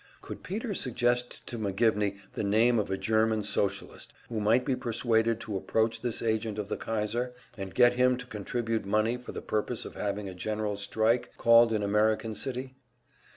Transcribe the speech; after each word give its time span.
Could 0.23 0.41
Peter 0.41 0.73
suggest 0.73 1.45
to 1.45 1.59
McGivney 1.59 2.17
the 2.33 2.43
name 2.43 2.79
of 2.79 2.89
a 2.89 2.97
German 2.97 3.43
Socialist 3.43 4.11
who 4.29 4.39
might 4.41 4.65
be 4.65 4.75
persuaded 4.75 5.39
to 5.41 5.55
approach 5.55 6.01
this 6.01 6.23
agent 6.23 6.57
of 6.57 6.69
the 6.69 6.75
Kaiser, 6.75 7.35
and 7.55 7.75
get 7.75 7.93
him 7.93 8.17
to 8.17 8.25
contribute 8.25 8.83
money 8.83 9.15
for 9.15 9.31
the 9.31 9.43
purpose 9.43 9.85
of 9.85 9.93
having 9.93 10.27
a 10.27 10.33
general 10.33 10.75
strike 10.75 11.37
called 11.37 11.71
in 11.71 11.83
American 11.83 12.33
City? 12.33 12.73